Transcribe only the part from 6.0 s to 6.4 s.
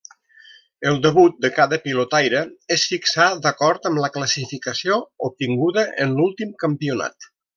en